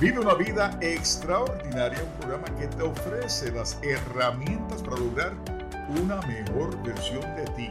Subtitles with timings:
[0.00, 5.34] Vive una vida extraordinaria, un programa que te ofrece las herramientas para lograr
[6.02, 7.70] una mejor versión de ti.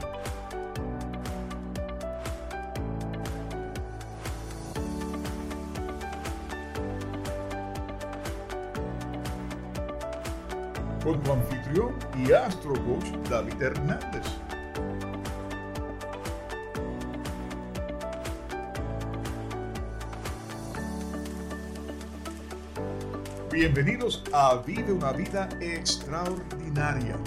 [11.03, 14.48] Con tu anfitrión y astro coach David Hernández.
[23.59, 27.17] Bienvenidos a Vive una vida extraordinaria.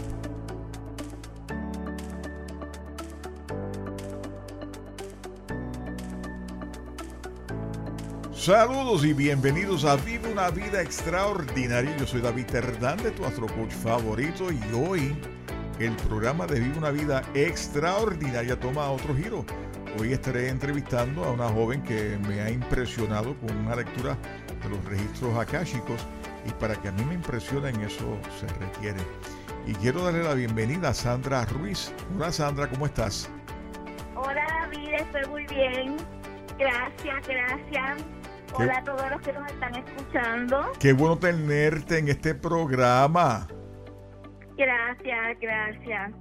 [8.34, 11.94] Saludos y bienvenidos a Vive una vida extraordinaria.
[11.98, 15.14] Yo soy David Hernández, tu astrocoach favorito, y hoy
[15.80, 19.44] el programa de Vive una vida extraordinaria toma otro giro.
[20.00, 24.16] Hoy estaré entrevistando a una joven que me ha impresionado con una lectura
[24.62, 26.06] de los registros akáshicos
[26.44, 29.00] y para que a mí me impresionen eso se requiere.
[29.66, 31.94] Y quiero darle la bienvenida a Sandra Ruiz.
[32.14, 33.30] Hola Sandra, ¿cómo estás?
[34.14, 35.96] Hola David, estoy muy bien.
[36.58, 38.04] Gracias, gracias.
[38.54, 40.72] Hola a todos los que nos están escuchando.
[40.78, 43.46] Qué bueno tenerte en este programa.
[44.56, 46.12] Gracias, gracias.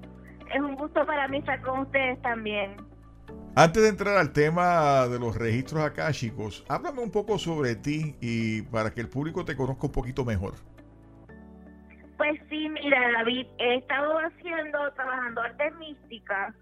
[0.53, 2.75] Es un gusto para mí estar con ustedes también.
[3.53, 8.61] Antes de entrar al tema de los registros akáshicos, háblame un poco sobre ti y
[8.61, 10.53] para que el público te conozca un poquito mejor.
[12.15, 16.55] Pues sí, mira, David, he estado haciendo, trabajando arte mística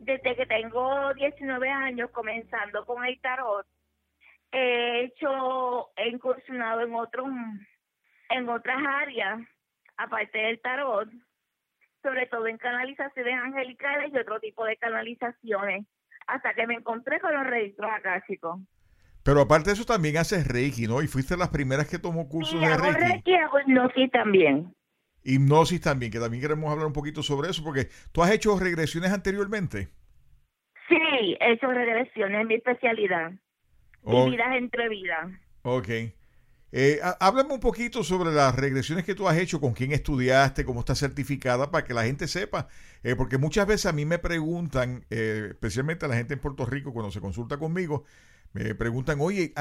[0.00, 3.66] desde que tengo 19 años, comenzando con el tarot.
[4.52, 7.26] He hecho, he incursionado en otros,
[8.28, 9.40] en otras áreas,
[9.96, 11.08] aparte del tarot,
[12.02, 15.86] sobre todo en canalizaciones angelicales y otro tipo de canalizaciones
[16.26, 18.60] hasta que me encontré con los registros akáshicos.
[19.22, 21.02] Pero aparte de eso también haces Reiki, ¿no?
[21.02, 23.00] Y fuiste las primeras que tomó cursos de hago Reiki.
[23.00, 24.74] Reiki hago hipnosis también.
[25.22, 29.10] Hipnosis también, que también queremos hablar un poquito sobre eso, porque tú has hecho regresiones
[29.10, 29.88] anteriormente.
[30.88, 33.32] Sí, he hecho regresiones, en mi especialidad.
[34.04, 35.30] Vidas entre vidas.
[35.62, 35.88] Ok.
[36.76, 40.80] Eh, háblame un poquito sobre las regresiones que tú has hecho, con quién estudiaste, cómo
[40.80, 42.66] estás certificada, para que la gente sepa.
[43.04, 46.66] Eh, porque muchas veces a mí me preguntan, eh, especialmente a la gente en Puerto
[46.66, 48.02] Rico, cuando se consulta conmigo,
[48.54, 49.54] me preguntan, oye,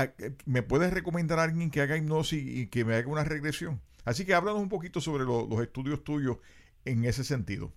[0.48, 3.80] ¿me puedes recomendar a alguien que haga hipnosis y que me haga una regresión?
[4.06, 6.40] Así que háblanos un poquito sobre los estudios tuyos
[6.84, 7.72] en ese sentido.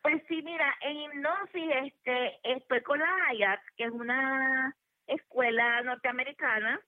[0.00, 4.76] Pues sí, mira, en hipnosis este, estoy con la Hayat, que es una
[5.08, 6.80] escuela norteamericana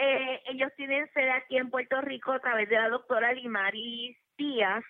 [0.00, 4.84] eh, ellos tienen sede aquí en Puerto Rico a través de la doctora Limaris Díaz.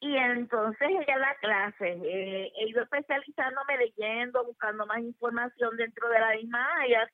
[0.00, 2.00] Y entonces ella da clases.
[2.04, 7.08] Eh, he ido especializándome leyendo, buscando más información dentro de la misma área.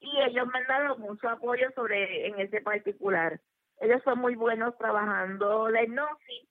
[0.00, 3.40] Y ellos me han dado mucho apoyo sobre en ese particular.
[3.80, 6.48] Ellos son muy buenos trabajando la hipnosis.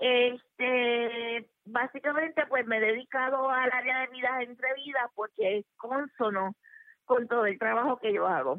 [0.00, 6.56] Este, básicamente, pues me he dedicado al área de vidas entre vidas porque es consono
[7.04, 8.58] con todo el trabajo que yo hago.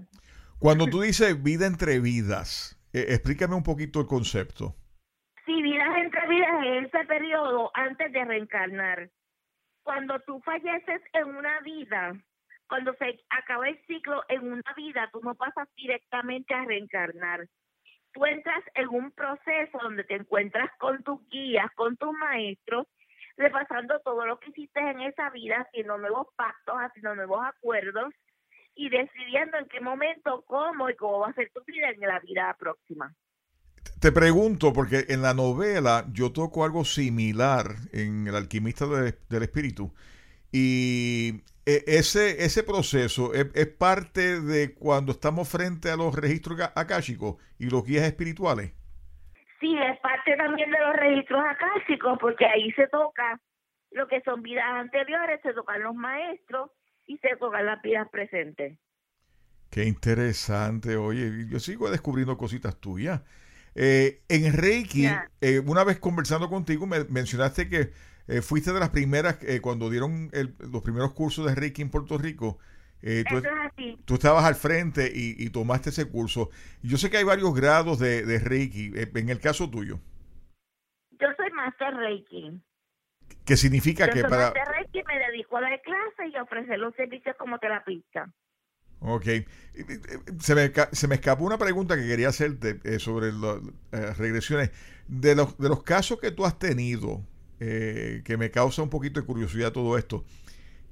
[0.62, 4.76] Cuando tú dices vida entre vidas, eh, explícame un poquito el concepto.
[5.44, 9.10] Sí, vidas entre vidas es ese periodo antes de reencarnar.
[9.82, 12.14] Cuando tú falleces en una vida,
[12.70, 17.48] cuando se acaba el ciclo en una vida, tú no pasas directamente a reencarnar.
[18.14, 22.86] Tú entras en un proceso donde te encuentras con tus guías, con tus maestros,
[23.36, 28.14] repasando todo lo que hiciste en esa vida, haciendo nuevos pactos, haciendo nuevos acuerdos
[28.76, 32.20] y decidiendo en qué momento, cómo y cómo va a ser tu vida en la
[32.20, 33.14] vida próxima.
[34.00, 39.94] Te pregunto, porque en la novela yo toco algo similar en El alquimista del espíritu.
[40.52, 47.36] Y e, ese, ese proceso es, parte de cuando estamos frente a los registros akáshicos
[47.60, 48.74] y los guías espirituales.
[49.60, 53.40] Sí, es parte también de los registros akáshicos, porque ahí se toca
[53.92, 56.72] lo que son vidas anteriores, se tocan los maestros,
[57.08, 58.78] y se pongan las vidas presentes.
[59.70, 63.22] Qué interesante, oye, yo sigo descubriendo cositas tuyas.
[63.74, 65.08] Eh, en Reiki,
[65.40, 67.92] eh, una vez conversando contigo, me mencionaste que
[68.28, 72.60] eh, fuiste de las primeras, cuando dieron los primeros cursos de Reiki en Puerto Rico,
[73.02, 73.44] tú, es
[74.06, 76.50] tú, estabas al frente y, tomaste ese curso.
[76.84, 80.00] Yo sé que hay varios grados de, de Reiki, en el caso tuyo.
[81.12, 82.62] Yo soy Master Reiki.
[83.46, 84.54] ¿Qué significa que para...?
[84.92, 88.30] que me dedico a dar clases y ofrecer los servicios como terapista.
[89.00, 89.26] Ok.
[90.40, 93.58] Se me, se me escapó una pregunta que quería hacerte eh, sobre las
[93.94, 94.72] eh, regresiones.
[95.08, 97.26] De los, de los casos que tú has tenido,
[97.60, 100.26] eh, que me causa un poquito de curiosidad todo esto,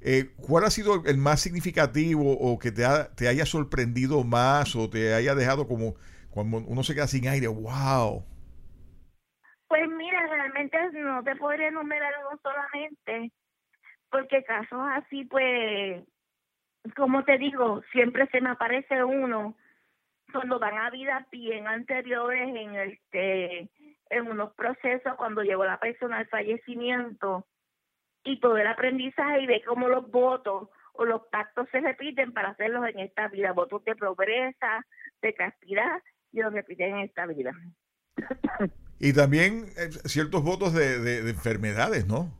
[0.01, 2.83] Eh, ¿Cuál ha sido el más significativo o que te,
[3.15, 5.95] te haya sorprendido más o te haya dejado como
[6.29, 7.47] cuando uno se queda sin aire?
[7.47, 8.23] ¡Wow!
[9.67, 10.08] Pues mira,
[10.49, 13.31] realmente no te podría enumerar uno solamente,
[14.09, 16.03] porque casos así, pues,
[16.95, 19.55] como te digo, siempre se me aparece uno
[20.31, 23.69] cuando van a vidas bien anteriores en este
[24.11, 27.45] en unos procesos cuando llegó la persona al fallecimiento
[28.23, 32.49] y todo el aprendizaje y ve cómo los votos o los pactos se repiten para
[32.49, 34.85] hacerlos en esta vida, votos de pobreza,
[35.21, 36.01] de castidad
[36.31, 37.51] y los repiten en esta vida.
[38.99, 42.33] Y también eh, ciertos votos de, de, enfermedades, ¿no?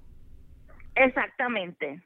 [0.96, 2.04] Exactamente.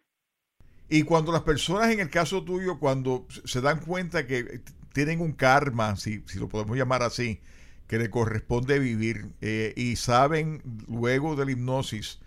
[0.90, 4.62] Y cuando las personas, en el caso tuyo, cuando se dan cuenta que
[4.94, 7.42] tienen un karma, si, si lo podemos llamar así,
[7.88, 12.22] que le corresponde vivir eh, y saben luego de la hipnosis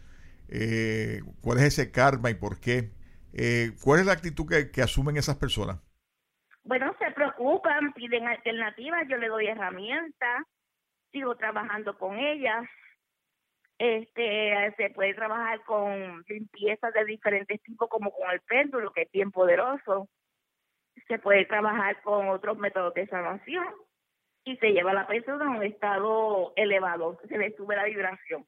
[0.49, 2.91] eh, cuál es ese karma y por qué,
[3.33, 5.79] eh, ¿cuál es la actitud que, que asumen esas personas?
[6.65, 10.45] Bueno, se preocupan, piden alternativas, yo le doy herramientas,
[11.17, 12.69] sigo trabajando con ellas.
[13.79, 19.11] Este, se puede trabajar con limpiezas de diferentes tipos, como con el péndulo, que es
[19.13, 20.09] bien poderoso.
[21.09, 23.67] Se puede trabajar con otros métodos de sanación
[24.45, 28.47] y se lleva a la persona a un estado elevado, se le sube la vibración.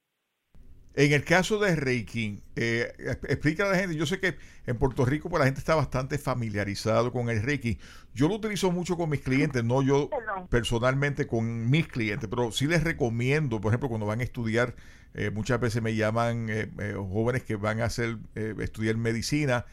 [0.98, 2.92] En el caso de Reiki, eh,
[3.28, 4.36] explica a la gente, yo sé que
[4.66, 7.78] en Puerto Rico pues, la gente está bastante familiarizado con el Reiki.
[8.14, 10.10] Yo lo utilizo mucho con mis clientes, no yo
[10.50, 14.74] personalmente con mis clientes, pero sí les recomiendo, por ejemplo, cuando van a estudiar,
[15.14, 19.66] eh, muchas veces me llaman eh, jóvenes que van a hacer, estudiar medicina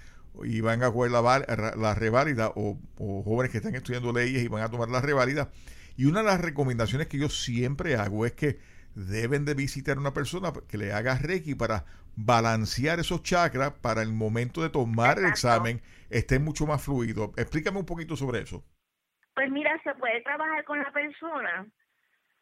[0.44, 4.48] y van a jugar la, la reválida o, o, jóvenes que están estudiando leyes y
[4.48, 5.50] van a tomar la reválida.
[5.98, 8.60] Y una de las recomendaciones que yo siempre hago es que
[8.96, 14.02] deben de visitar a una persona que le haga Reiki para balancear esos chakras para
[14.02, 17.32] el momento de tomar el examen esté mucho más fluido.
[17.38, 18.64] Explícame un poquito sobre eso.
[19.34, 21.68] Pues mira, se puede trabajar con la persona,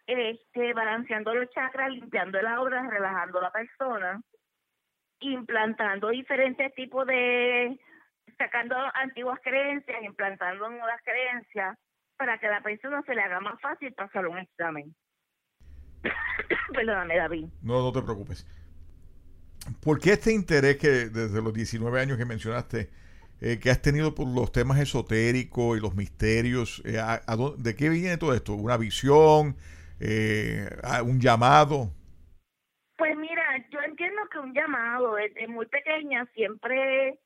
[0.05, 4.21] este, balanceando los chakras, limpiando el aura, relajando a la persona,
[5.19, 7.79] implantando diferentes tipos de,
[8.37, 11.75] sacando antiguas creencias, implantando nuevas creencias,
[12.15, 14.93] para que a la persona se le haga más fácil pasar un examen.
[16.73, 17.45] Perdóname, David.
[17.61, 18.45] No, no te preocupes.
[19.81, 22.89] ¿Por qué este interés que desde los 19 años que mencionaste,
[23.41, 26.99] eh, que has tenido por los temas esotéricos y los misterios, eh,
[27.57, 28.53] ¿de qué viene todo esto?
[28.53, 29.55] ¿Una visión?
[29.99, 30.69] Eh,
[31.05, 31.91] ¿Un llamado?
[32.97, 37.19] Pues mira, yo entiendo que un llamado desde muy pequeña siempre,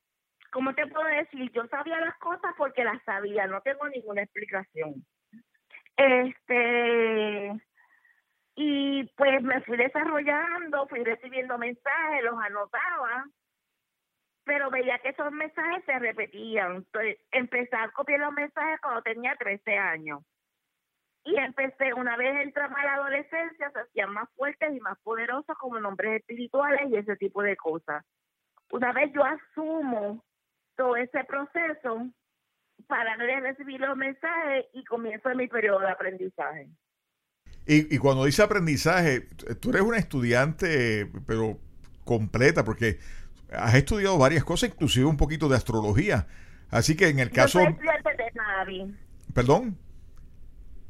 [0.52, 1.50] ¿cómo te puedo decir?
[1.52, 5.04] Yo sabía las cosas porque las sabía, no tengo ninguna explicación.
[5.96, 7.60] Este,
[8.60, 13.24] y pues me fui desarrollando, fui recibiendo mensajes, los anotaba,
[14.42, 16.78] pero veía que esos mensajes se repetían.
[16.78, 20.24] Entonces, empecé a copiar los mensajes cuando tenía 13 años.
[21.22, 25.56] Y empecé, una vez entraba a la adolescencia, se hacían más fuertes y más poderosos
[25.58, 28.04] como nombres espirituales y ese tipo de cosas.
[28.72, 30.24] Una vez yo asumo
[30.74, 32.08] todo ese proceso,
[32.88, 36.68] para de recibir los mensajes y comienzo mi periodo de aprendizaje.
[37.70, 39.28] Y, cuando dice aprendizaje,
[39.60, 41.58] tú eres una estudiante, pero
[42.02, 42.98] completa, porque
[43.52, 46.26] has estudiado varias cosas, inclusive un poquito de astrología.
[46.70, 47.58] Así que en el caso...
[47.58, 48.96] Yo soy estudiante eterna,
[49.34, 49.78] ¿Perdón?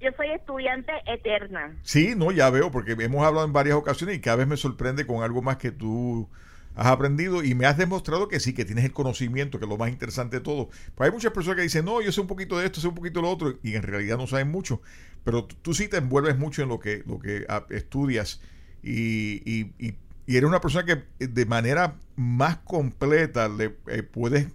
[0.00, 1.76] Yo soy estudiante eterna.
[1.82, 5.04] Sí, no, ya veo, porque hemos hablado en varias ocasiones y cada vez me sorprende
[5.04, 6.30] con algo más que tú
[6.78, 9.76] has aprendido y me has demostrado que sí, que tienes el conocimiento, que es lo
[9.76, 10.68] más interesante de todo.
[10.94, 12.94] Pues hay muchas personas que dicen, no, yo sé un poquito de esto, sé un
[12.94, 14.80] poquito de lo otro, y en realidad no saben mucho
[15.28, 18.40] pero tú sí te envuelves mucho en lo que, lo que ah, estudias
[18.82, 19.94] y, y, y,
[20.26, 24.46] eres una persona que eh, de manera más completa le eh, puedes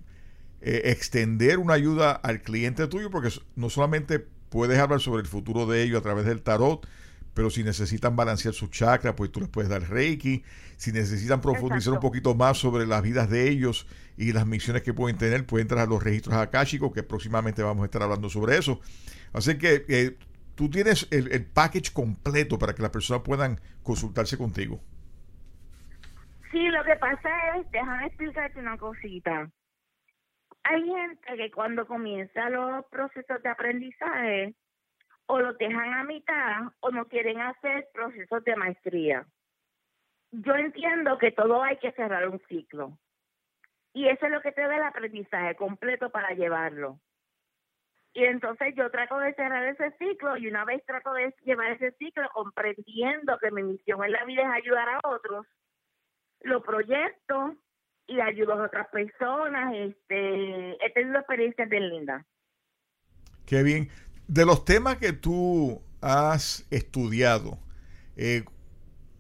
[0.61, 5.67] eh, extender una ayuda al cliente tuyo porque no solamente puedes hablar sobre el futuro
[5.67, 6.87] de ellos a través del tarot,
[7.33, 10.43] pero si necesitan balancear su chakra, pues tú les puedes dar reiki.
[10.77, 13.87] Si necesitan profundizar un poquito más sobre las vidas de ellos
[14.17, 17.83] y las misiones que pueden tener, pueden entrar a los registros akáshicos, que próximamente vamos
[17.83, 18.81] a estar hablando sobre eso.
[19.33, 20.17] Así que
[20.55, 24.79] tú tienes el, el package completo para que las personas puedan consultarse contigo.
[26.51, 29.49] Sí, lo que pasa es, déjame explicarte una cosita.
[30.65, 34.55] Hay gente que cuando comienza los procesos de aprendizaje
[35.27, 39.25] o los dejan a mitad o no quieren hacer procesos de maestría.
[40.31, 42.97] Yo entiendo que todo hay que cerrar un ciclo.
[43.93, 46.99] Y eso es lo que te da el aprendizaje completo para llevarlo.
[48.13, 51.91] Y entonces yo trato de cerrar ese ciclo y una vez trato de llevar ese
[51.93, 55.47] ciclo comprendiendo que mi misión en la vida es ayudar a otros,
[56.41, 57.55] lo proyecto
[58.05, 59.73] y ayudo a otras personas.
[59.75, 62.25] Este, he tenido experiencias bien lindas.
[63.47, 63.89] Qué bien.
[64.27, 67.59] De los temas que tú has estudiado,
[68.15, 68.43] eh,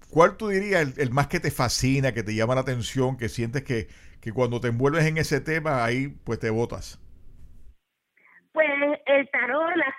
[0.09, 3.63] ¿cuál tú dirías el, más que te fascina, que te llama la atención, que sientes
[3.63, 3.87] que,
[4.21, 6.99] que cuando te envuelves en ese tema, ahí pues te botas?
[8.53, 8.67] Pues
[9.07, 9.95] el tarot, las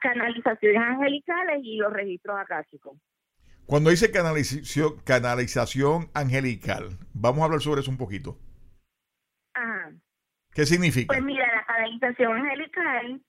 [0.00, 2.96] canalizaciones angelicales y los registros acásicos.
[3.66, 8.38] Cuando dice canalización, canalización angelical, vamos a hablar sobre eso un poquito.
[9.52, 9.92] Ajá.
[10.54, 11.08] ¿Qué significa?
[11.08, 13.20] Pues mira, la canalización angelical,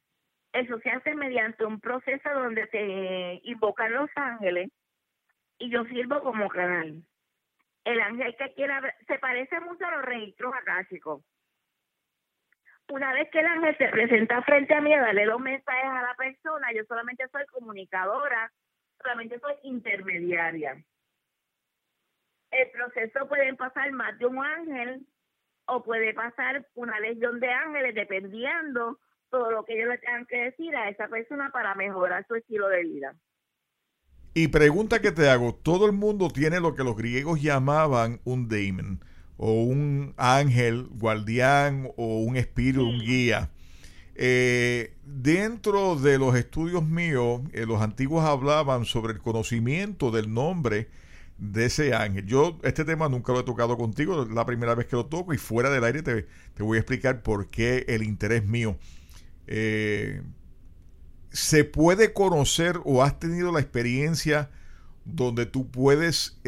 [0.53, 4.71] eso se hace mediante un proceso donde se invocan los ángeles
[5.57, 7.03] y yo sirvo como canal.
[7.83, 11.23] El ángel que quiera se parece mucho a los registros acásicos.
[12.89, 16.01] Una vez que el ángel se presenta frente a mí a darle los mensajes a
[16.01, 18.51] la persona, yo solamente soy comunicadora
[19.01, 20.83] solamente soy intermediaria.
[22.51, 25.05] El proceso puede pasar más de un ángel
[25.65, 30.37] o puede pasar una legión de ángeles dependiendo todo lo que ellos le tengan que
[30.37, 33.15] decir a esa persona para mejorar su estilo de vida.
[34.33, 38.47] Y pregunta que te hago, todo el mundo tiene lo que los griegos llamaban un
[38.47, 39.03] daemon
[39.37, 43.49] o un ángel guardián o un espíritu, un guía.
[44.15, 50.89] Eh, dentro de los estudios míos, eh, los antiguos hablaban sobre el conocimiento del nombre
[51.37, 52.25] de ese ángel.
[52.25, 55.33] Yo este tema nunca lo he tocado contigo, es la primera vez que lo toco
[55.33, 56.25] y fuera del aire te,
[56.61, 58.77] voy a explicar por qué el interés mío.
[59.51, 60.21] Eh,
[61.31, 64.51] ¿Se puede conocer o has tenido la experiencia
[65.05, 66.39] donde tú puedes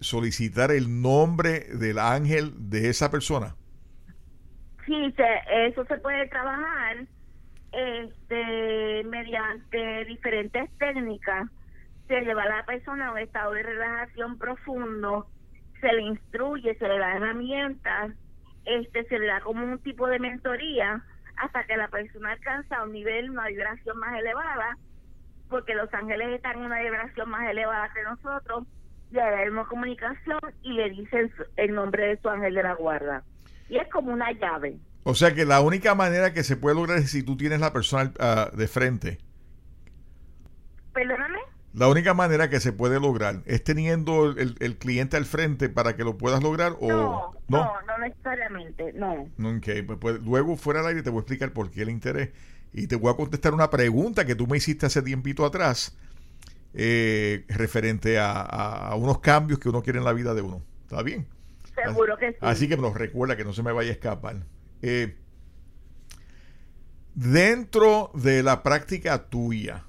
[0.00, 3.56] solicitar el nombre del ángel de esa persona?
[4.86, 7.06] Sí, se, eso se puede trabajar
[7.72, 11.48] este, mediante diferentes técnicas.
[12.08, 15.28] Se lleva a la persona a un estado de relajación profundo,
[15.80, 18.12] se le instruye, se le da herramientas,
[18.64, 21.04] este, se le da como un tipo de mentoría
[21.40, 24.76] hasta que la persona alcanza un nivel, una vibración más elevada,
[25.48, 28.66] porque los ángeles están en una vibración más elevada que nosotros,
[29.10, 33.24] le damos comunicación y le dicen el nombre de su ángel de la guarda
[33.70, 34.76] y es como una llave.
[35.04, 37.72] O sea que la única manera que se puede lograr es si tú tienes la
[37.72, 39.18] persona ah, de frente.
[40.92, 41.38] Perdóname.
[41.72, 46.02] La única manera que se puede lograr es teniendo el, cliente al frente para que
[46.02, 47.34] lo puedas lograr o no.
[47.48, 49.28] No, no, necesariamente, no.
[49.38, 52.30] Ok, pues, pues, luego fuera del aire te voy a explicar por qué el interés
[52.72, 55.96] y te voy a contestar una pregunta que tú me hiciste hace tiempito atrás
[56.74, 60.62] eh, referente a, a unos cambios que uno quiere en la vida de uno.
[60.82, 61.26] ¿Está bien?
[61.84, 62.38] Seguro que sí.
[62.40, 64.36] Así que nos recuerda que no se me vaya a escapar.
[64.82, 65.16] Eh,
[67.14, 69.84] dentro de la práctica tuya,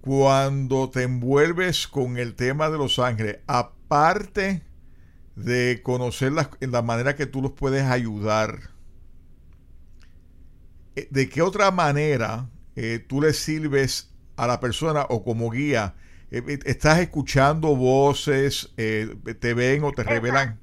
[0.00, 4.62] cuando te envuelves con el tema de los ángeles, aparte
[5.36, 8.58] de conocer la, la manera que tú los puedes ayudar,
[10.96, 15.94] eh, ¿de qué otra manera eh, tú le sirves a la persona o como guía
[16.30, 19.08] eh, eh, estás escuchando voces, eh,
[19.40, 20.58] te ven o te revelan.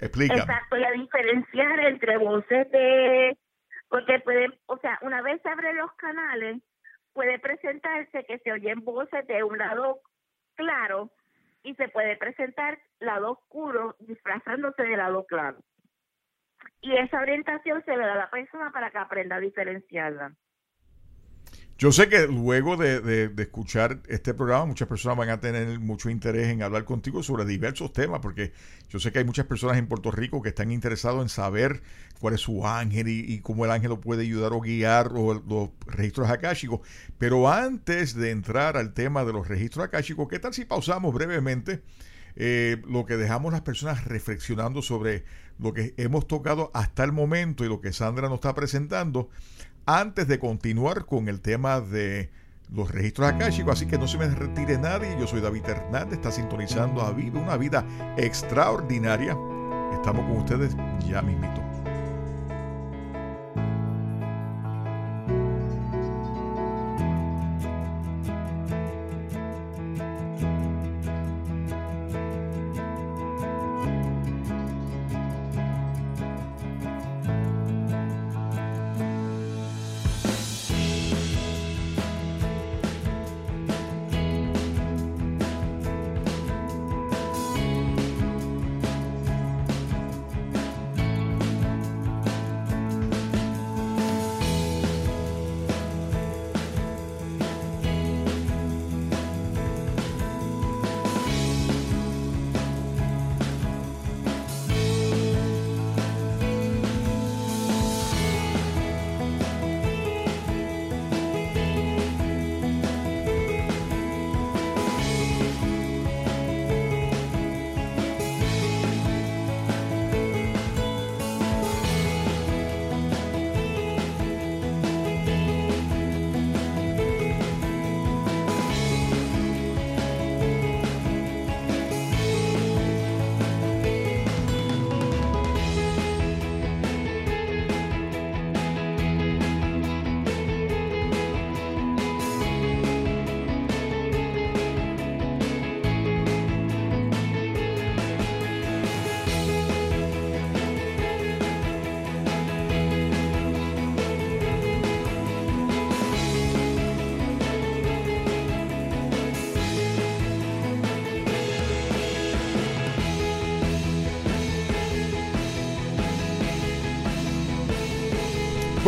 [0.00, 0.36] Explica.
[0.36, 3.36] Exacto, y a diferenciar entre voces de,
[3.88, 6.62] porque puede, o sea, una vez se abren los canales,
[7.12, 10.00] puede presentarse que se oyen voces de un lado
[10.54, 11.10] claro
[11.62, 15.58] y se puede presentar lado oscuro disfrazándose de lado claro.
[16.80, 20.32] Y esa orientación se le da a la persona para que aprenda a diferenciarla.
[21.80, 26.48] Yo sé que luego de, escuchar este programa, muchas personas van a tener mucho interés
[26.48, 28.52] en hablar contigo sobre diversos temas, porque
[28.88, 31.80] yo sé que hay muchas personas en Puerto Rico que están interesados en saber
[32.18, 35.70] cuál es su ángel y, cómo el ángel lo puede ayudar o guiar o los
[35.86, 36.80] registros akáshicos.
[37.16, 41.82] Pero antes de entrar al tema de los registros akáshicos, ¿qué tal si pausamos brevemente?
[42.34, 45.24] Eh, lo que dejamos las personas reflexionando sobre
[45.60, 49.28] lo que hemos tocado hasta el momento y lo que Sandra nos está presentando
[49.88, 52.28] antes de continuar con el tema de
[52.70, 55.16] los registros akáshicos, así que no se me retire nadie.
[55.18, 57.86] Yo soy David Hernández, está sintonizando a Vida, una vida
[58.18, 59.34] extraordinaria.
[59.94, 60.76] Estamos con ustedes
[61.08, 61.77] ya mismito.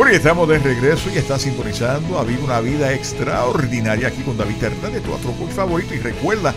[0.01, 4.63] Bueno, estamos de regreso y está sintonizando a vivir una vida extraordinaria aquí con David
[4.63, 5.93] Hernández, tu otro coach favorito.
[5.93, 6.55] Y recuerda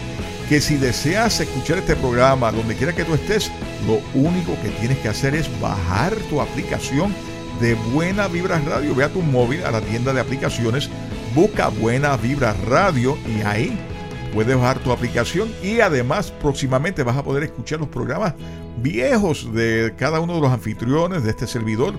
[0.48, 3.52] que si deseas escuchar este programa donde quiera que tú estés,
[3.86, 7.14] lo único que tienes que hacer es bajar tu aplicación
[7.60, 8.94] de Buena Vibra Radio.
[8.94, 10.88] Ve a tu móvil a la tienda de aplicaciones,
[11.34, 13.78] busca Buena Vibra Radio y ahí
[14.32, 18.32] puedes bajar tu aplicación y además próximamente vas a poder escuchar los programas
[18.78, 21.92] viejos de cada uno de los anfitriones de este servidor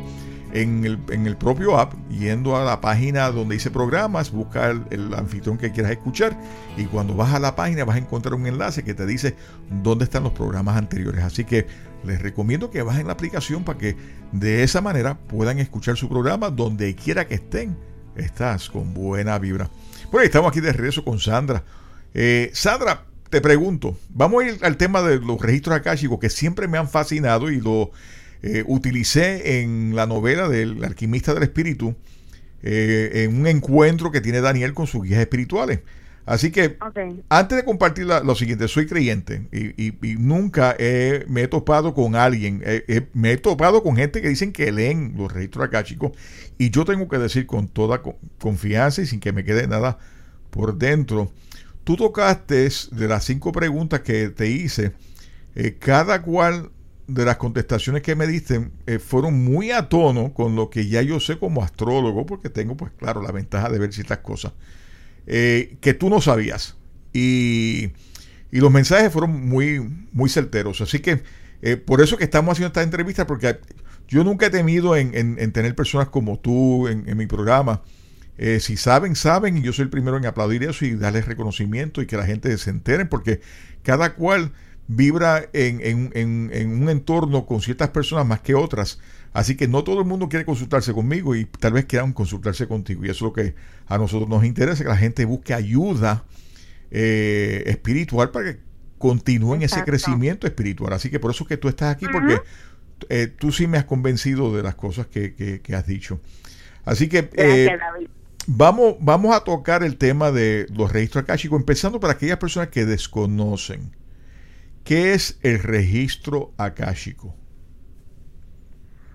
[0.55, 5.71] en el, propio app, yendo a la página donde dice programas, busca el, anfitrión que
[5.71, 6.39] quieras escuchar
[6.77, 9.35] y cuando vas a la página vas a encontrar un enlace que te dice
[9.83, 11.25] dónde están los programas anteriores.
[11.25, 11.67] Así que
[12.05, 13.97] les recomiendo que bajen la aplicación para que
[14.31, 17.75] de esa manera puedan escuchar su programa donde quiera que estén.
[18.15, 19.70] Estás con buena vibra.
[20.09, 21.63] Bueno, estamos aquí de regreso con Sandra.
[22.13, 26.70] Eh, Sandra, te pregunto, vamos a ir al tema de los registros akáshicos que siempre
[26.70, 27.91] me han fascinado y lo
[28.46, 31.96] eh, utilicé en la novela del alquimista del espíritu,
[32.64, 35.79] eh, en un encuentro que tiene Daniel con sus guías espirituales.
[36.25, 36.77] Así que,
[37.29, 40.75] antes de compartir lo siguiente, soy creyente y, nunca
[41.27, 42.64] me he topado con alguien,
[43.14, 46.14] me he topado con gente que dicen que leen los registros acá, chicos,
[46.58, 48.01] y yo tengo que decir con toda
[48.40, 50.00] confianza y sin que me quede nada
[50.50, 51.31] por dentro.
[51.86, 54.94] Tú tocaste de las cinco preguntas que te hice,
[55.53, 56.72] eh, cada cual
[57.07, 61.01] de las contestaciones que me diste eh, fueron muy a tono con lo que ya
[61.01, 64.53] yo sé como astrólogo, porque tengo, pues claro, la ventaja de ver ciertas cosas
[65.27, 66.75] eh, que tú no sabías.
[67.13, 67.91] Y,
[68.51, 69.79] y, los mensajes fueron muy,
[70.11, 70.81] muy certeros.
[70.81, 71.24] Así que
[71.61, 73.59] eh, por eso que estamos haciendo esta entrevista, porque
[74.07, 77.83] yo nunca he temido en, en, tener personas como tú en, en mi programa.
[78.59, 82.05] si saben, saben, y yo soy el primero en aplaudir eso y darles reconocimiento y
[82.05, 83.39] que la gente se entere, porque
[83.81, 84.51] cada cual
[84.87, 86.11] vibra en,
[86.71, 89.00] un entorno con ciertas personas más que otras.
[89.33, 93.05] Así que no todo el mundo quiere consultarse conmigo y tal vez quieran consultarse contigo.
[93.05, 93.55] Y eso es lo que
[93.87, 96.24] a nosotros nos interesa, que la gente busque ayuda
[96.91, 98.59] eh, espiritual para que
[98.98, 100.93] continúen ese crecimiento espiritual.
[100.93, 102.39] Así que por eso que tú estás aquí, porque
[103.09, 106.21] eh, tú sí me has convencido de las cosas que, has dicho.
[106.85, 107.77] Así que eh,
[108.48, 112.85] vamos, vamos a tocar el tema de los registros akáshicos, empezando para aquellas personas que
[112.85, 113.91] desconocen.
[114.85, 117.33] ¿Qué es el registro akáshico?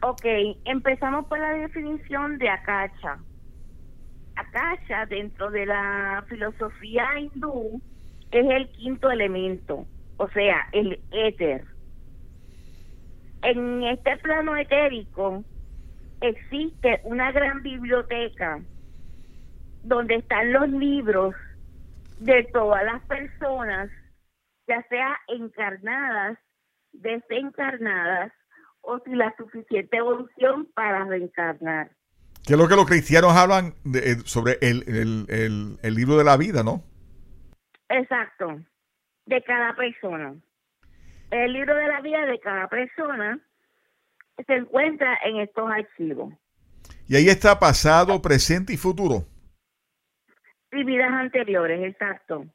[0.02, 0.24] Ok,
[0.64, 3.20] empezamos por la definición de akasha.
[4.34, 7.80] Akasha, dentro de la filosofía hindú,
[8.32, 11.64] es el quinto elemento, o sea, el éter.
[13.42, 15.44] En este plano etérico
[16.20, 18.60] existe una gran biblioteca
[19.84, 21.32] donde están los libros
[22.18, 23.88] de todas las personas
[24.70, 26.38] ya sea encarnadas,
[26.92, 28.32] desencarnadas
[28.82, 31.90] o sin la suficiente evolución para reencarnar.
[32.46, 34.84] Que es lo que los cristianos hablan eh, sobre el,
[35.82, 36.84] el, libro de la vida, ¿no?
[37.88, 38.60] Exacto,
[39.26, 40.36] de cada persona.
[41.30, 43.40] El libro de la vida de cada persona
[44.46, 46.32] se encuentra en estos archivos.
[47.08, 49.24] Y ahí está pasado, presente y futuro.
[50.72, 52.46] Y vidas anteriores, exacto.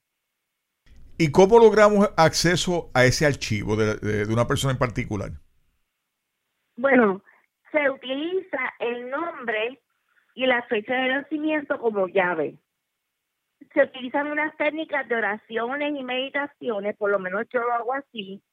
[1.17, 5.31] ¿Y cómo logramos acceso a ese archivo de, una persona en particular?
[6.75, 7.23] Bueno,
[7.71, 9.81] se utiliza el nombre
[10.33, 12.57] y la fecha de nacimiento como llave.
[13.73, 18.43] Se utilizan unas técnicas de oraciones y meditaciones, por lo menos yo lo hago así,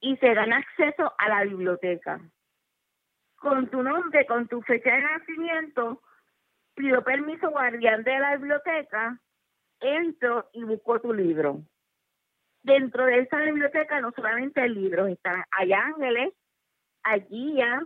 [0.00, 2.20] y se dan acceso a la biblioteca.
[3.36, 6.02] Con tu nombre, con tu fecha de nacimiento,
[6.74, 9.20] pido permiso guardián de la biblioteca
[9.80, 11.62] entro y busco tu libro.
[12.62, 16.34] Dentro de esa biblioteca no solamente hay libros, están, hay ángeles,
[17.02, 17.82] hay guías,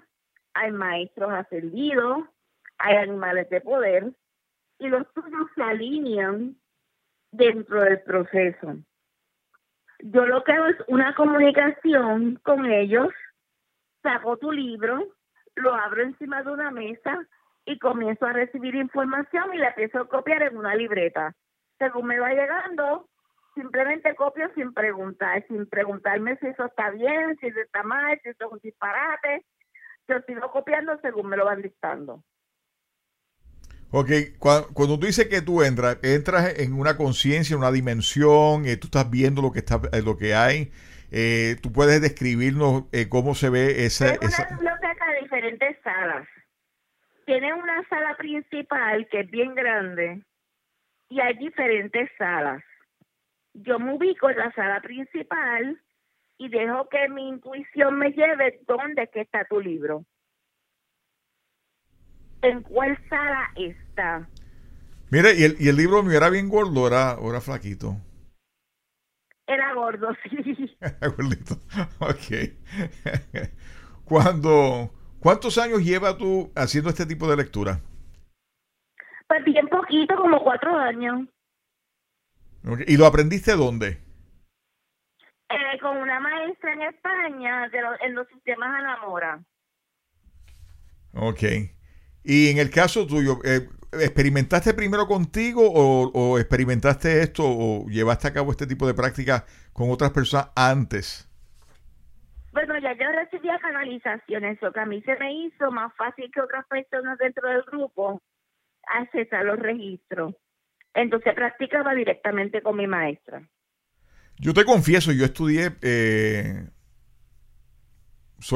[0.55, 2.25] hay maestros ascendidos,
[2.79, 4.13] hay animales de poder,
[4.79, 6.57] y los tuyos se alinean
[7.31, 8.77] dentro del proceso.
[10.01, 13.09] Yo lo que hago es una comunicación con ellos,
[14.03, 15.15] saco tu libro,
[15.55, 17.25] lo abro encima de una mesa
[17.65, 21.37] y comienzo a recibir información y la empiezo a copiar en una libreta
[21.83, 23.09] según me va llegando,
[23.57, 28.29] simplemente copio sin preguntar, sin preguntarme si eso está bien, si eso está mal, si
[28.29, 29.45] eso es un disparate.
[30.07, 32.23] Yo sigo copiando según me lo van dictando.
[33.91, 38.77] Ok, cuando, tú dices que tú entras, entras en una conciencia, en una dimensión, eh,
[38.77, 40.71] tú estás viendo lo que está, eh, lo que hay,
[41.11, 44.15] eh, tú puedes describirnos cómo se ve esa...
[44.15, 46.29] Es una biblioteca de diferentes salas.
[47.27, 50.23] Tiene una sala principal que es bien grande,
[51.13, 52.63] y hay diferentes salas.
[53.55, 55.79] Yo me ubico en la sala principal
[56.39, 60.05] y dejo que mi intuición me lleve dónde que está tu libro.
[62.43, 64.29] en cuál sala está.
[65.11, 67.97] Mire, ¿y el, y el libro mío era bien gordo era, era flaquito?
[69.47, 70.77] Era gordo, sí.
[71.17, 71.57] Gordito.
[72.01, 72.57] Ok.
[74.05, 77.81] Cuando, ¿Cuántos años lleva tú haciendo este tipo de lectura?
[79.33, 81.27] Pues bien poquito, como cuatro años.
[82.87, 83.99] ¿Y lo aprendiste dónde?
[85.49, 89.43] Eh, con una maestra en España de lo- en los sistemas Anamora.
[91.15, 91.45] Ok.
[92.25, 98.29] Y en el caso tuyo, eh, ¿experimentaste primero contigo o, o experimentaste esto o llevaste
[98.29, 101.27] a cabo este tipo de práctica con otras personas antes?
[102.53, 106.43] Bueno, ya yo recibía canalizaciones, lo que a mí se me hizo más fácil que
[106.43, 108.21] otras personas dentro del grupo
[108.93, 110.35] accesar los registros.
[110.95, 113.49] Entonces practicaba directamente con mi maestra.
[114.39, 116.67] Yo te confieso, yo estudié eh,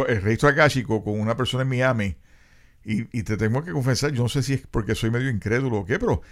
[0.08, 2.16] el registro akáshico con una persona en Miami
[2.84, 5.78] y, y te tengo que confesar, yo no sé si es porque soy medio incrédulo
[5.78, 6.22] o qué, pero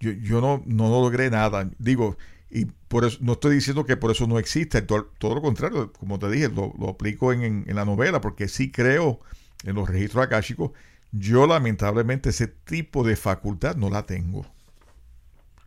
[0.00, 1.70] yo, yo no, no logré nada.
[1.78, 2.18] Digo,
[2.50, 5.92] y por eso no estoy diciendo que por eso no existe, todo, todo lo contrario,
[5.92, 9.20] como te dije, lo, lo aplico en, en- en la novela porque sí creo
[9.64, 10.72] en los registros akáshicos.
[11.12, 14.46] Yo lamentablemente ese tipo de facultad no la tengo.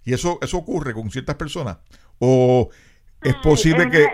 [0.05, 1.77] Y eso, eso ocurre con ciertas personas.
[2.19, 2.69] O
[3.21, 4.03] es posible que...
[4.03, 4.07] eh,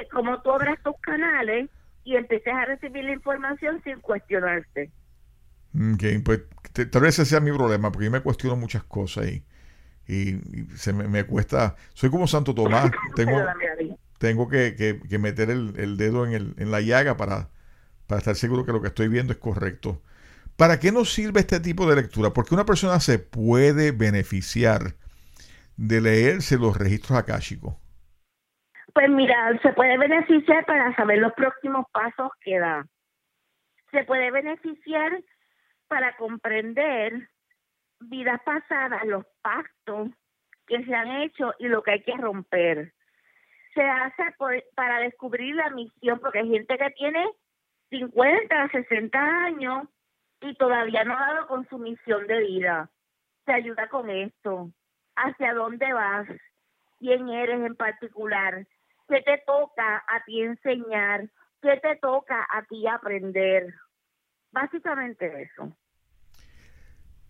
[0.00, 1.68] eh, como tú abras tus canales
[2.04, 4.90] y empieces a recibir la información sin cuestionarte.
[5.74, 6.40] Ok, pues
[6.72, 9.44] te- tal vez ese sea mi problema, porque yo me cuestiono muchas cosas y,
[10.08, 10.30] y-
[10.60, 11.76] y se me, me cuesta...
[11.94, 13.38] Soy como Santo Tomás, tengo,
[14.18, 17.50] tengo que, que- que meter el, el dedo en, el- en la llaga para,
[18.06, 20.02] para estar seguro que lo que estoy viendo es correcto.
[20.56, 22.30] ¿Para qué nos sirve este tipo de lectura?
[22.30, 24.94] Porque una persona se puede beneficiar
[25.76, 27.74] de leerse los registros akáshicos.
[28.92, 32.86] Pues mira, se puede beneficiar para saber los próximos pasos que da.
[33.90, 35.20] Se puede beneficiar
[35.88, 37.28] para comprender
[37.98, 40.10] vidas pasadas, los pactos
[40.68, 42.92] que se han hecho y lo que hay que romper.
[43.74, 44.22] Se hace
[44.76, 47.26] para descubrir la misión, porque hay gente que tiene
[47.90, 49.88] 50, 60 años
[50.44, 52.90] y todavía no ha dado con su misión de vida.
[53.46, 54.70] Te ayuda con esto.
[55.16, 56.26] ¿Hacia dónde vas?
[56.98, 58.66] ¿Quién eres en particular?
[59.08, 61.28] ¿Qué te toca a ti enseñar?
[61.62, 63.72] ¿Qué te toca a ti aprender?
[64.52, 65.74] Básicamente eso.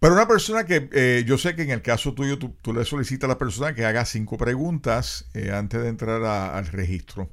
[0.00, 3.28] Para una persona que eh, yo sé que en el caso tuyo tú, le solicitas
[3.28, 7.30] a la persona que haga cinco preguntas eh, antes de entrar al registro.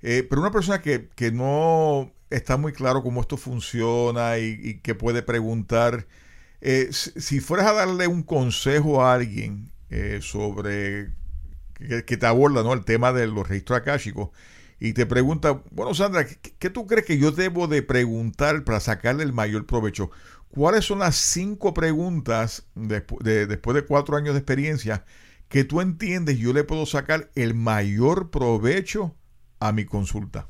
[0.00, 4.94] Eh, pero una persona que, que no está muy claro cómo esto funciona y, que
[4.94, 6.06] puede preguntar,
[6.60, 11.12] eh, si, fueras a darle un consejo a alguien eh, sobre
[11.74, 12.72] que, te aborda ¿no?
[12.72, 14.30] el tema de los registros akáshicos
[14.80, 18.80] y te pregunta, bueno Sandra, ¿qué, qué tú crees que yo debo de preguntar para
[18.80, 20.10] sacarle el mayor provecho?
[20.50, 25.04] ¿Cuáles son las cinco preguntas despu- de- después de cuatro años de experiencia
[25.48, 29.16] que tú entiendes yo le puedo sacar el mayor provecho
[29.60, 30.48] a mi consulta?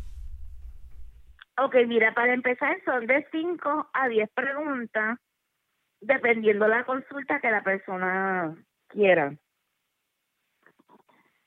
[1.60, 5.18] Ok, mira, para empezar son de 5 a 10 preguntas,
[6.00, 8.54] dependiendo la consulta que la persona
[8.86, 9.34] quiera.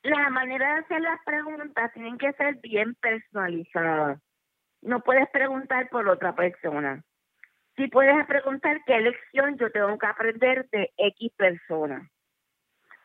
[0.03, 4.19] La manera de hacer las preguntas tienen que ser bien personalizadas.
[4.81, 7.01] No puedes preguntar por otra persona.
[7.77, 12.09] Si puedes preguntar qué lección yo tengo que aprender de X persona.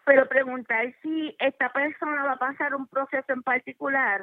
[0.05, 4.23] Pero preguntar si esta persona va a pasar un proceso en particular,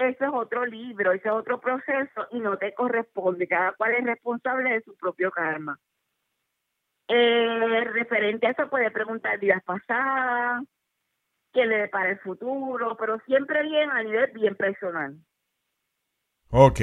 [0.00, 3.46] eso es otro libro, ese es otro proceso y no te corresponde.
[3.46, 5.78] Cada cual es responsable de su propio karma.
[7.08, 10.62] Eh, referente a eso puede preguntar vidas pasadas,
[11.52, 15.16] qué le depara el futuro, pero siempre bien a nivel bien personal.
[16.50, 16.80] Ok.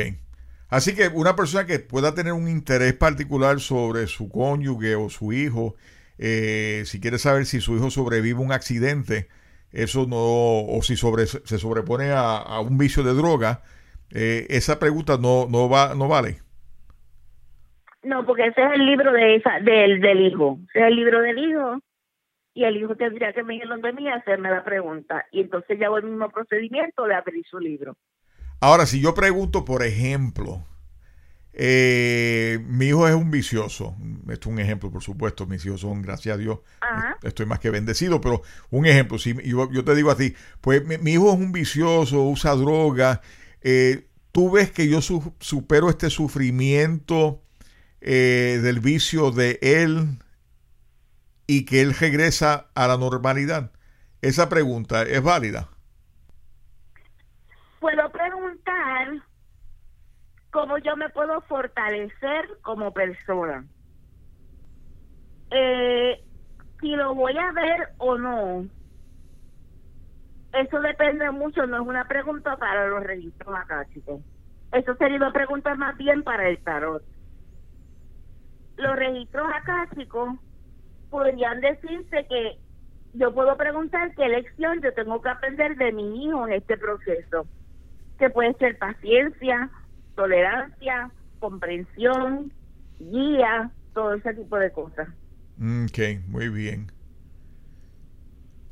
[0.70, 5.32] Así que una persona que pueda tener un interés particular sobre su cónyuge o su
[5.32, 5.76] hijo,
[6.18, 9.30] eh, si quiere saber si su hijo sobrevive a un accidente,
[9.84, 13.62] eso no, o si sobre, se sobrepone a, a un vicio de droga,
[14.12, 16.42] eh, esa pregunta no, no, va, no vale.
[18.04, 20.60] No, porque ese es el libro de esa, del, del hijo.
[20.70, 21.80] Ese es el libro del hijo.
[22.54, 25.26] Y el hijo tendría que venir donde mí a hacerme la pregunta.
[25.32, 27.96] Y entonces ya hago el mismo procedimiento de abrir su libro.
[28.60, 30.66] Ahora, si yo pregunto, por ejemplo,
[31.60, 33.96] eh, mi hijo es un vicioso,
[34.30, 37.18] esto es un ejemplo, por supuesto, mis hijos son, gracias a Dios, Ajá.
[37.24, 40.86] estoy más que bendecido, pero un ejemplo, si yo, yo te digo a ti, pues
[40.86, 43.22] mi, mi hijo es un vicioso, usa droga,
[43.62, 47.42] eh, tú ves que yo su- supero este sufrimiento
[48.02, 50.20] eh, del vicio de él
[51.48, 53.72] y que él regresa a la normalidad.
[54.22, 55.70] Esa pregunta es válida.
[57.80, 59.24] Puedo preguntar
[60.52, 63.66] cómo yo me puedo fortalecer como persona.
[65.52, 66.24] Eh,
[66.80, 68.68] si lo voy a ver o no,
[70.54, 74.22] eso depende mucho, no es una pregunta para los registros acá, chicos.
[74.72, 77.04] Eso sería una pregunta más bien para el tarot.
[78.78, 80.40] Los registros acá, chicos,
[81.10, 82.60] podrían decirse que
[83.14, 87.48] yo puedo preguntar qué lección yo tengo que aprender de mi hijo en este proceso,
[88.20, 89.70] que puede ser paciencia,
[90.18, 92.52] tolerancia, comprensión,
[93.00, 95.08] guía, todo ese tipo de cosas.
[95.58, 96.92] Ok, muy bien.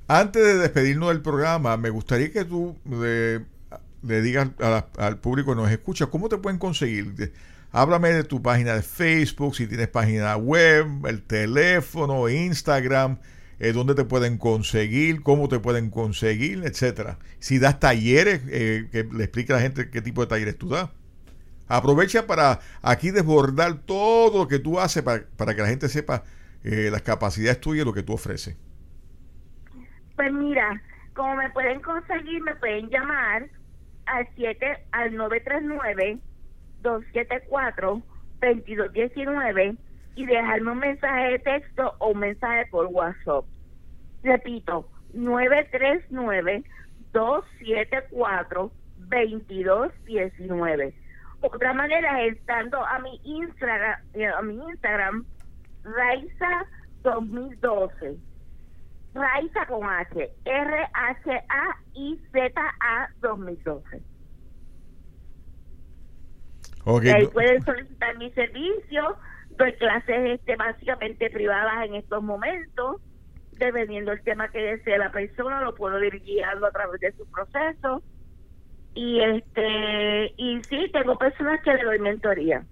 [0.08, 4.50] Antes de despedirnos del programa, me gustaría que tú le, digas
[4.98, 7.34] al público que nos escucha cómo te pueden conseguir.
[7.72, 13.18] Háblame de tu página de Facebook, si tienes página web, el teléfono, Instagram,
[13.60, 17.18] eh, dónde te pueden conseguir, cómo te pueden conseguir, etcétera.
[17.40, 20.70] Si das talleres, eh, que le explique a la gente qué tipo de talleres tú
[20.70, 20.90] das.
[21.68, 26.24] Aprovecha para aquí desbordar todo lo que tú haces para, para que la gente sepa
[26.64, 28.58] eh, las capacidades tuyas y lo que tú ofreces.
[30.16, 30.82] Pues mira,
[31.14, 33.50] como me pueden conseguir, me pueden llamar
[34.06, 36.20] al 7 al 939
[36.82, 38.02] 274
[38.42, 39.76] 2219
[40.16, 43.46] y dejarme un mensaje de texto o un mensaje por WhatsApp.
[44.24, 46.64] Repito, 939
[47.12, 50.94] 274 2219.
[51.42, 54.00] Otra manera es estando a mi Instagram,
[54.38, 55.26] a mi Instagram
[55.84, 56.66] Raiza
[57.04, 58.18] 2012
[59.16, 61.50] Raiza con H, R-H-A-I-Z-A
[63.22, 64.02] 2012.
[66.84, 67.12] Okay.
[67.12, 69.18] Ahí pueden solicitar mi servicio,
[69.52, 72.98] doy clases este, básicamente privadas en estos momentos,
[73.54, 77.26] dependiendo del tema que desee la persona, lo puedo ir guiando a través de su
[77.32, 78.04] proceso.
[78.96, 82.66] Y este y sí, tengo personas que le doy mentoría.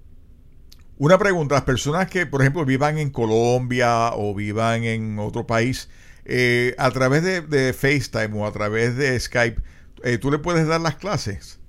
[0.97, 5.89] Una pregunta, las personas que, por ejemplo, vivan en Colombia o vivan en otro país,
[6.23, 9.61] eh, a través de, FaceTime o a través de Skype,
[10.03, 11.59] eh, ¿tú le puedes dar las clases?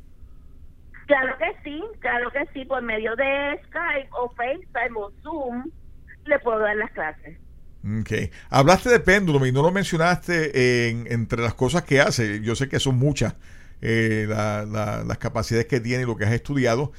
[1.07, 5.71] Claro que sí, claro que sí, por medio de Skype o FaceTime o Zoom,
[6.27, 7.37] le puedo dar las clases.
[8.01, 8.31] Ok.
[8.51, 12.41] Hablaste de péndulo y no lo mencionaste en, entre las cosas que hace.
[12.41, 13.35] Yo sé que son muchas
[13.81, 16.93] eh, las capacidades que tiene y lo que has estudiado.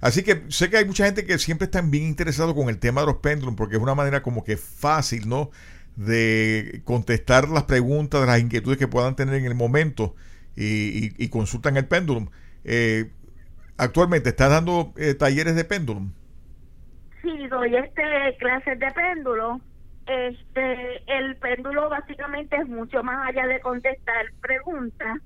[0.00, 3.00] así que sé que hay mucha gente que siempre está bien interesado con el tema
[3.02, 5.50] de los péndulos porque es una manera como que fácil, ¿no?
[5.96, 10.14] de contestar las preguntas, las inquietudes que puedan tener en el momento
[10.56, 12.30] y, consultan el péndulo.
[12.64, 13.10] Eh,
[13.76, 16.02] actualmente, ¿estás dando eh, talleres de péndulo?
[17.22, 18.02] Sí, doy este
[18.38, 19.60] clases de péndulo.
[20.06, 25.18] Este, el péndulo básicamente es mucho más allá de contestar preguntas.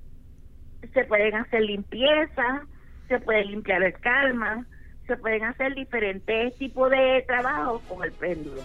[0.93, 2.63] Se pueden hacer limpieza,
[3.07, 4.65] se puede limpiar el calma,
[5.07, 8.61] se pueden hacer diferentes tipos de trabajos con el péndulo.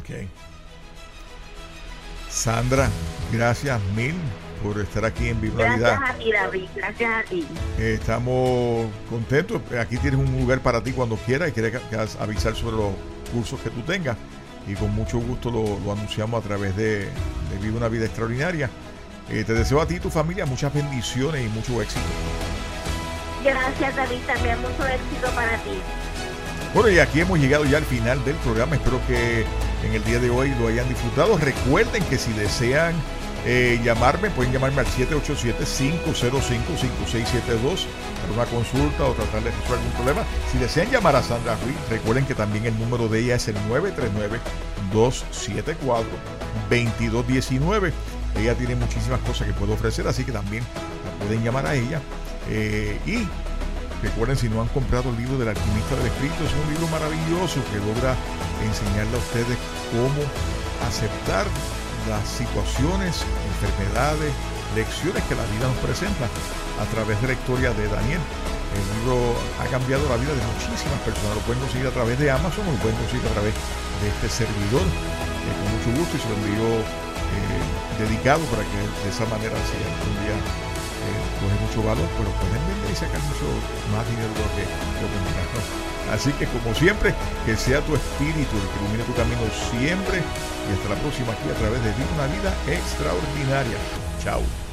[0.00, 0.28] Okay.
[2.28, 2.88] Sandra,
[3.32, 4.14] gracias mil
[4.62, 6.68] por estar aquí en Viva Gracias a ti, David.
[6.74, 7.46] Gracias a ti.
[7.78, 9.62] estamos contentos.
[9.78, 11.80] Aquí tienes un lugar para ti cuando quieras y quieres
[12.18, 12.92] avisar sobre los
[13.32, 14.16] cursos que tú tengas.
[14.66, 18.68] Y con mucho gusto lo, anunciamos a través de, de Vive una Vida Extraordinaria.
[19.30, 22.00] Eh, te deseo a ti y tu familia muchas bendiciones y mucho éxito.
[23.44, 24.20] Gracias, David.
[24.26, 25.80] También mucho éxito para ti.
[26.74, 28.76] Bueno, y aquí hemos llegado ya al final del programa.
[28.76, 29.44] Espero que
[29.84, 31.36] en el día de hoy lo hayan disfrutado.
[31.38, 32.94] Recuerden que si desean
[33.46, 37.86] eh, llamarme, pueden llamarme al 787-505-5672
[38.20, 40.24] para una consulta o tratar de resolver algún problema.
[40.52, 43.56] Si desean llamar a Sandra Ruiz, recuerden que también el número de ella es el
[44.92, 47.92] 939-274-2219.
[48.36, 50.64] Ella tiene muchísimas cosas que puede ofrecer, así que también
[51.04, 52.00] la pueden llamar a ella.
[52.48, 53.26] Eh, y
[54.02, 57.58] Recuerden, si no han comprado el libro del alquimista del espíritu, es un libro maravilloso
[57.74, 58.14] que logra
[58.62, 59.58] enseñarle a ustedes
[59.90, 60.22] cómo
[60.86, 61.46] aceptar
[62.06, 63.26] las situaciones,
[63.58, 64.30] enfermedades,
[64.78, 66.30] lecciones que la vida nos presenta
[66.78, 68.22] a través de la historia de Daniel.
[68.70, 71.34] El libro ha cambiado la vida de muchísimas personas.
[71.34, 73.54] Lo pueden conseguir a través de Amazon lo pueden conseguir a través
[73.98, 74.86] de este servidor.
[74.86, 76.70] Eh, con mucho gusto y se lo envío
[77.34, 80.36] eh, dedicado para que de esa manera sea un día
[81.38, 83.46] coge mucho valor, pero pueden vender y sacar mucho
[83.94, 87.14] más dinero de lo que, lo Así que como siempre,
[87.44, 91.48] que sea tu espíritu el que ilumine tu camino siempre y hasta la próxima aquí
[91.50, 93.76] a través de Viva una vida extraordinaria.
[94.22, 94.67] Chao.